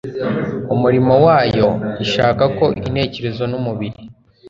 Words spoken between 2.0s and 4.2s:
Ishaka ko intekerezo n’umubiri